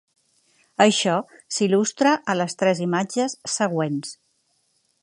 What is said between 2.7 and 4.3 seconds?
imatges següents.